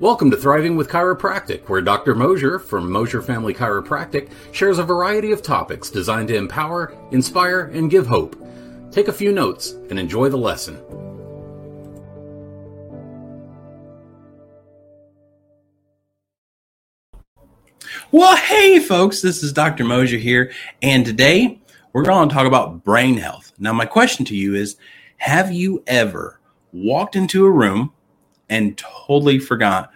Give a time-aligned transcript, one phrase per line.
[0.00, 2.14] Welcome to Thriving with Chiropractic, where Dr.
[2.14, 7.90] Mosier from Mosier Family Chiropractic shares a variety of topics designed to empower, inspire, and
[7.90, 8.34] give hope.
[8.90, 10.80] Take a few notes and enjoy the lesson.
[18.10, 19.84] Well, hey, folks, this is Dr.
[19.84, 21.60] Mosier here, and today
[21.92, 23.52] we're going to talk about brain health.
[23.58, 24.78] Now, my question to you is
[25.18, 26.40] Have you ever
[26.72, 27.92] walked into a room
[28.50, 29.90] and totally forgot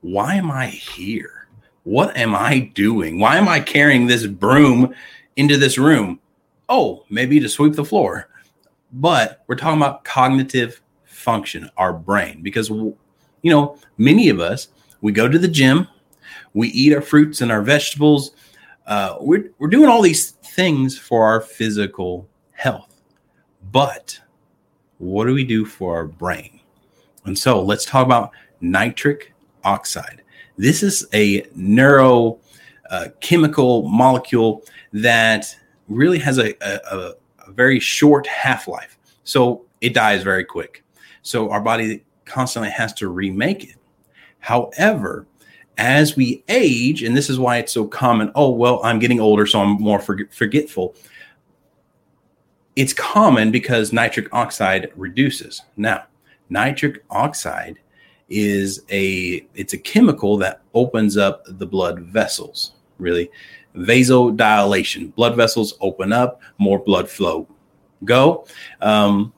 [0.00, 1.48] why am I here?
[1.84, 3.18] What am I doing?
[3.18, 4.94] Why am I carrying this broom
[5.36, 6.20] into this room?
[6.68, 8.28] Oh, maybe to sweep the floor.
[8.92, 12.96] But we're talking about cognitive function, our brain, because, you
[13.44, 14.68] know, many of us,
[15.00, 15.86] we go to the gym,
[16.54, 18.32] we eat our fruits and our vegetables.
[18.86, 23.00] Uh, we're, we're doing all these things for our physical health.
[23.70, 24.20] But
[24.98, 26.60] what do we do for our brain?
[27.24, 29.32] And so let's talk about nitric
[29.64, 30.22] oxide.
[30.56, 32.38] This is a neuro
[32.90, 33.08] uh,
[33.88, 35.56] molecule that
[35.88, 37.14] really has a, a,
[37.46, 38.98] a very short half life.
[39.24, 40.84] So it dies very quick.
[41.22, 43.76] So our body constantly has to remake it.
[44.40, 45.26] However,
[45.78, 49.46] as we age, and this is why it's so common oh, well, I'm getting older,
[49.46, 50.94] so I'm more forgetful.
[52.76, 55.62] It's common because nitric oxide reduces.
[55.76, 56.04] Now,
[56.48, 57.78] nitric oxide
[58.30, 63.30] is a it's a chemical that opens up the blood vessels really.
[63.76, 67.46] Vasodilation blood vessels open up more blood flow
[68.04, 68.46] go.
[68.80, 69.32] Um,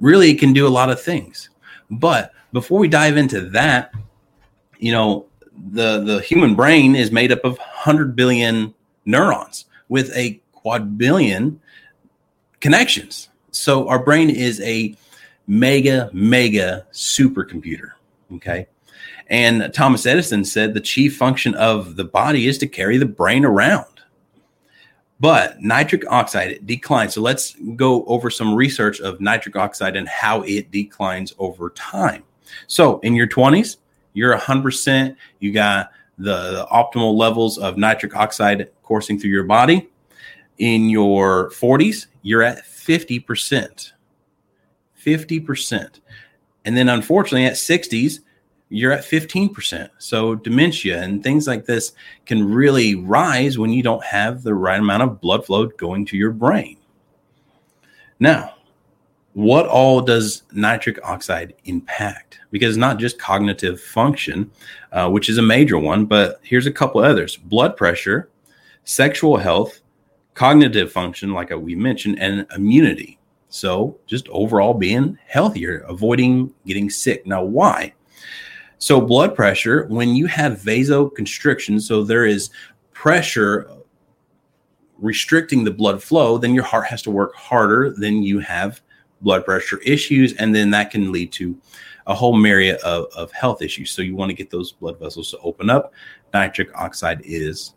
[0.00, 1.48] really it can do a lot of things.
[1.90, 3.92] But before we dive into that
[4.78, 5.26] you know
[5.70, 8.74] the the human brain is made up of 100 billion
[9.04, 11.60] neurons with a quadrillion
[12.60, 13.28] connections.
[13.50, 14.96] So our brain is a
[15.46, 17.93] mega, mega supercomputer.
[18.32, 18.66] Okay.
[19.28, 23.44] And Thomas Edison said the chief function of the body is to carry the brain
[23.44, 23.86] around.
[25.20, 27.14] But nitric oxide declines.
[27.14, 32.24] So let's go over some research of nitric oxide and how it declines over time.
[32.66, 33.78] So in your 20s,
[34.12, 35.16] you're 100%.
[35.40, 39.88] You got the, the optimal levels of nitric oxide coursing through your body.
[40.58, 43.92] In your 40s, you're at 50%.
[45.04, 46.00] 50%.
[46.64, 48.20] And then unfortunately at 60s,
[48.68, 49.88] you're at 15%.
[49.98, 51.92] So dementia and things like this
[52.26, 56.16] can really rise when you don't have the right amount of blood flow going to
[56.16, 56.76] your brain.
[58.18, 58.54] Now,
[59.34, 62.38] what all does nitric oxide impact?
[62.50, 64.50] Because not just cognitive function,
[64.92, 68.30] uh, which is a major one, but here's a couple others blood pressure,
[68.84, 69.80] sexual health,
[70.34, 73.18] cognitive function, like we mentioned, and immunity.
[73.54, 77.24] So just overall being healthier, avoiding getting sick.
[77.24, 77.94] Now, why?
[78.78, 82.50] So, blood pressure, when you have vasoconstriction, so there is
[82.92, 83.70] pressure
[84.98, 88.82] restricting the blood flow, then your heart has to work harder, then you have
[89.20, 91.56] blood pressure issues, and then that can lead to
[92.08, 93.92] a whole myriad of, of health issues.
[93.92, 95.94] So, you want to get those blood vessels to open up.
[96.32, 97.74] Nitric oxide is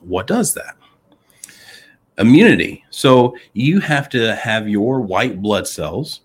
[0.00, 0.76] what does that
[2.18, 2.84] immunity.
[2.90, 6.20] So you have to have your white blood cells,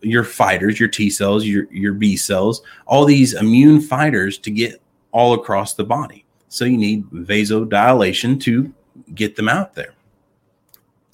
[0.00, 4.80] your fighters, your T cells, your, your B cells, all these immune fighters to get
[5.12, 6.24] all across the body.
[6.48, 8.72] So you need vasodilation to
[9.14, 9.94] get them out there.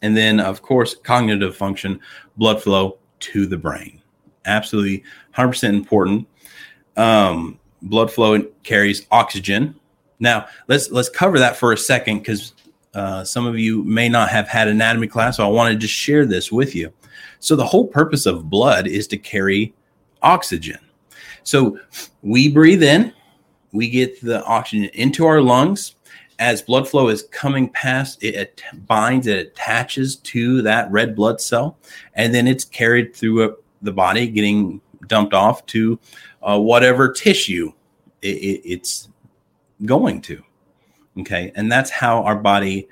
[0.02, 2.00] And then, of course, cognitive function,
[2.36, 4.02] blood flow to the brain.
[4.44, 5.04] Absolutely
[5.36, 6.26] 100% important.
[6.96, 9.76] Um, blood flow carries oxygen.
[10.18, 12.52] Now, let's let's cover that for a second because
[12.94, 16.26] uh, some of you may not have had anatomy class, so I want to share
[16.26, 16.92] this with you.
[17.40, 19.74] So, the whole purpose of blood is to carry
[20.22, 20.78] oxygen.
[21.42, 21.78] So,
[22.22, 23.12] we breathe in,
[23.72, 25.96] we get the oxygen into our lungs.
[26.38, 31.78] As blood flow is coming past, it binds, it attaches to that red blood cell,
[32.14, 35.98] and then it's carried through the body, getting dumped off to
[36.42, 37.72] uh, whatever tissue
[38.22, 39.08] it, it, it's
[39.84, 40.42] going to.
[41.20, 41.52] Okay.
[41.54, 42.88] And that's how our body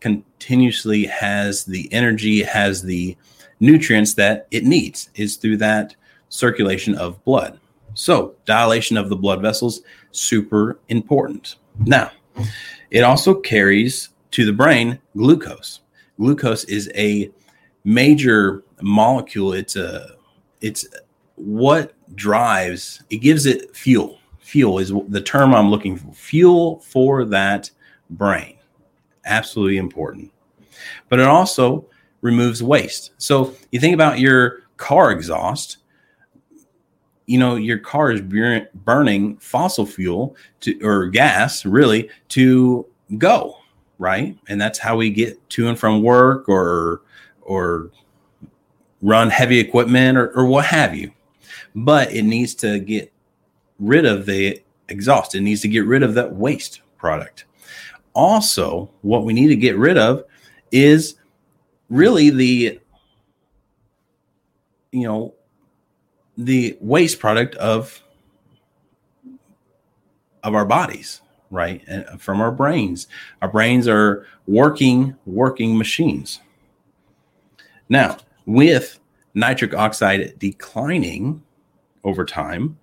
[0.00, 3.16] continuously has the energy, has the
[3.60, 5.94] nutrients that it needs, is through that
[6.28, 7.58] circulation of blood.
[7.94, 9.82] So, dilation of the blood vessels,
[10.12, 11.56] super important.
[11.84, 12.12] Now,
[12.90, 15.80] it also carries to the brain glucose.
[16.18, 17.30] Glucose is a
[17.84, 19.52] major molecule.
[19.52, 20.16] It's a
[20.60, 20.86] it's
[21.34, 24.17] what drives, it gives it fuel
[24.48, 26.10] fuel is the term I'm looking for.
[26.14, 27.70] Fuel for that
[28.08, 28.56] brain.
[29.26, 30.32] Absolutely important.
[31.10, 31.84] But it also
[32.22, 33.10] removes waste.
[33.18, 35.78] So you think about your car exhaust.
[37.26, 42.86] you know your car is burning fossil fuel to or gas really to
[43.18, 43.58] go
[43.98, 47.02] right and that's how we get to and from work or
[47.42, 47.90] or
[49.02, 51.12] run heavy equipment or, or what have you
[51.74, 53.12] but it needs to get
[53.78, 55.34] rid of the exhaust.
[55.34, 57.44] It needs to get rid of that waste product.
[58.14, 60.24] Also what we need to get rid of
[60.72, 61.16] is
[61.88, 62.80] really the
[64.90, 65.34] you know
[66.36, 68.02] the waste product of
[70.42, 71.20] of our bodies
[71.50, 71.82] right?
[71.86, 73.06] And from our brains.
[73.42, 76.40] Our brains are working working machines.
[77.88, 78.98] Now with
[79.34, 81.42] nitric oxide declining
[82.04, 82.78] over time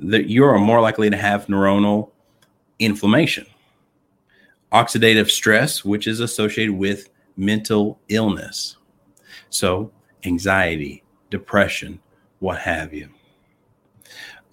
[0.00, 2.10] that you're more likely to have neuronal
[2.78, 3.46] inflammation
[4.72, 8.76] oxidative stress which is associated with mental illness
[9.50, 9.90] so
[10.24, 12.00] anxiety depression
[12.40, 13.08] what have you.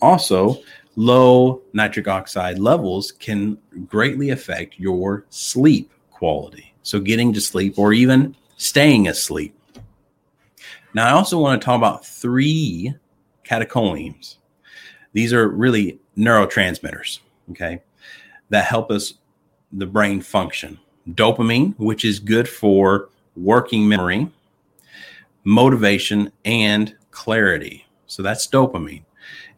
[0.02, 0.62] Also,
[0.96, 3.58] low nitric oxide levels can
[3.88, 6.74] greatly affect your sleep quality.
[6.84, 9.56] So, getting to sleep or even staying asleep.
[10.94, 12.94] Now, I also want to talk about three
[13.44, 14.38] catecholamines.
[15.18, 17.81] These are really neurotransmitters, okay,
[18.50, 19.16] that help us,
[19.72, 20.78] the brain function.
[21.10, 24.31] Dopamine, which is good for working memory,
[25.44, 27.88] motivation, and clarity.
[28.06, 29.06] So that's dopamine.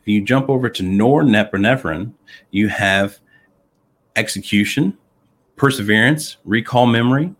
[0.02, 2.14] If you jump over to norepinephrine,
[2.52, 3.20] you have
[4.16, 4.98] execution,
[5.58, 7.36] perseverance, recall memory.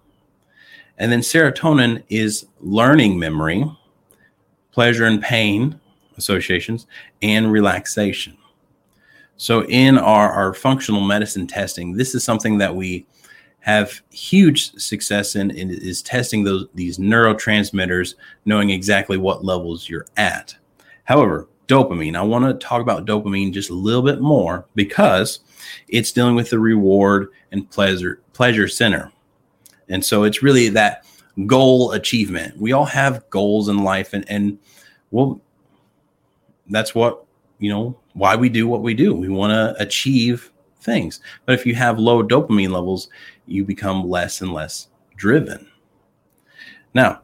[0.98, 3.64] And then serotonin is learning memory,
[4.74, 5.79] pleasure and pain
[6.20, 6.86] associations,
[7.22, 8.38] and relaxation.
[9.38, 13.08] So, in our, our functional medicine testing, this is something that we
[13.62, 20.06] have huge success in, in is testing those these neurotransmitters, knowing exactly what levels you're
[20.18, 20.56] at.
[21.06, 25.40] However, dopamine, I want to talk about dopamine just a little bit more because
[25.88, 29.12] it's dealing with the reward and pleasure pleasure center.
[29.88, 31.06] And so it's really that
[31.46, 32.58] goal achievement.
[32.58, 34.58] We all have goals in life and and
[35.12, 35.42] well
[36.70, 37.26] that's what,
[37.60, 39.14] you know, why we do what we do.
[39.14, 40.52] We want to achieve
[40.82, 41.20] things.
[41.46, 43.10] But if you have low dopamine levels,
[43.46, 45.68] you become less and less driven.
[46.94, 47.22] Now,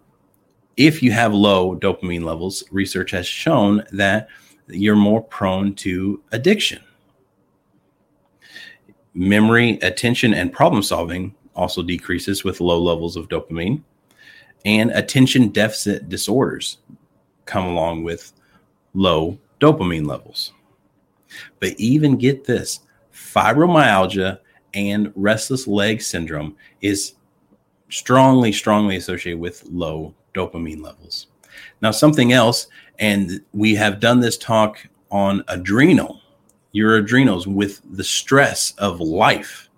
[0.77, 4.27] if you have low dopamine levels, research has shown that
[4.67, 6.81] you're more prone to addiction.
[9.13, 13.81] Memory, attention, and problem solving also decreases with low levels of dopamine.
[14.65, 16.79] And attention deficit disorders
[17.45, 18.33] come along with
[18.95, 20.53] low dopamine levels.
[21.59, 22.79] But even get this
[23.13, 24.39] fibromyalgia
[24.73, 27.13] and restless leg syndrome is
[27.89, 31.27] strongly, strongly associated with low dopamine levels.
[31.81, 32.67] Now, something else,
[32.99, 36.21] and we have done this talk on adrenal,
[36.71, 39.69] your adrenals with the stress of life,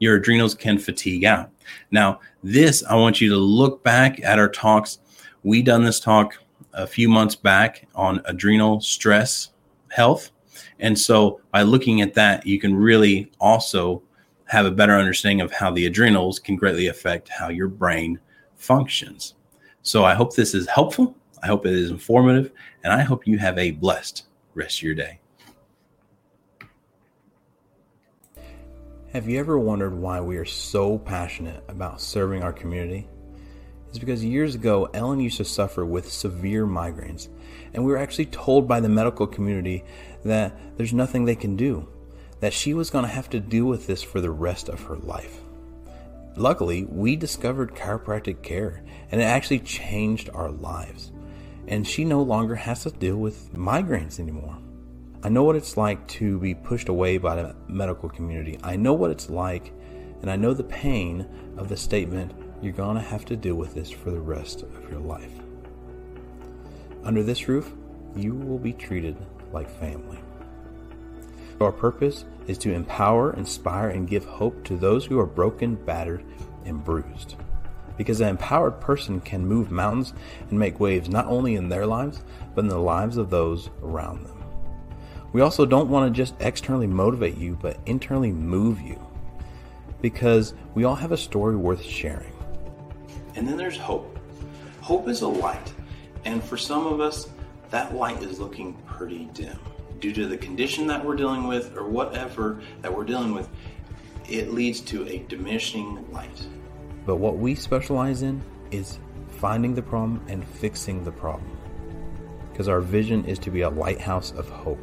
[0.00, 1.50] your adrenals can fatigue out.
[1.90, 4.98] Now, this, I want you to look back at our talks.
[5.44, 6.36] We done this talk
[6.72, 9.50] a few months back on adrenal stress
[9.90, 10.30] health.
[10.78, 14.02] And so by looking at that, you can really also
[14.46, 18.18] have a better understanding of how the adrenals can greatly affect how your brain
[18.56, 19.34] functions.
[19.82, 21.16] So I hope this is helpful.
[21.42, 22.52] I hope it is informative,
[22.84, 25.20] and I hope you have a blessed rest of your day.
[29.12, 33.08] Have you ever wondered why we are so passionate about serving our community?
[33.90, 37.28] It's because years ago, Ellen used to suffer with severe migraines,
[37.74, 39.84] and we were actually told by the medical community
[40.24, 41.86] that there's nothing they can do
[42.40, 44.96] that she was going to have to deal with this for the rest of her
[44.96, 45.40] life.
[46.36, 51.12] Luckily, we discovered chiropractic care and it actually changed our lives.
[51.68, 54.56] And she no longer has to deal with migraines anymore.
[55.22, 58.58] I know what it's like to be pushed away by the medical community.
[58.62, 59.72] I know what it's like,
[60.22, 61.26] and I know the pain
[61.58, 62.32] of the statement,
[62.62, 65.32] you're going to have to deal with this for the rest of your life.
[67.02, 67.72] Under this roof,
[68.14, 69.16] you will be treated
[69.52, 70.18] like family.
[71.60, 76.24] Our purpose is to empower, inspire, and give hope to those who are broken, battered,
[76.64, 77.36] and bruised.
[77.96, 80.14] Because an empowered person can move mountains
[80.48, 82.22] and make waves not only in their lives,
[82.54, 84.42] but in the lives of those around them.
[85.32, 88.98] We also don't want to just externally motivate you, but internally move you.
[90.00, 92.32] Because we all have a story worth sharing.
[93.40, 94.18] And then there's hope.
[94.82, 95.72] Hope is a light.
[96.26, 97.26] And for some of us,
[97.70, 99.58] that light is looking pretty dim
[99.98, 103.48] due to the condition that we're dealing with or whatever that we're dealing with,
[104.28, 106.46] it leads to a diminishing light.
[107.06, 108.98] But what we specialize in is
[109.38, 111.56] finding the problem and fixing the problem.
[112.60, 114.78] because our vision is to be a lighthouse of hope,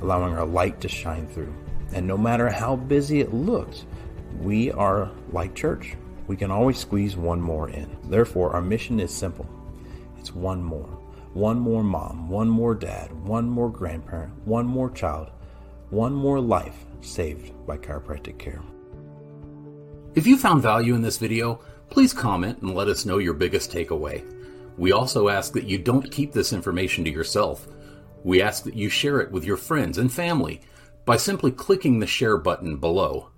[0.00, 1.52] allowing our light to shine through.
[1.92, 3.84] And no matter how busy it looks,
[4.40, 5.94] we are like church.
[6.26, 7.96] We can always squeeze one more in.
[8.04, 9.48] Therefore, our mission is simple
[10.18, 10.98] it's one more.
[11.34, 15.30] One more mom, one more dad, one more grandparent, one more child,
[15.90, 18.62] one more life saved by chiropractic care.
[20.14, 21.60] If you found value in this video,
[21.90, 24.22] please comment and let us know your biggest takeaway.
[24.78, 27.66] We also ask that you don't keep this information to yourself.
[28.22, 30.60] We ask that you share it with your friends and family
[31.04, 33.31] by simply clicking the share button below.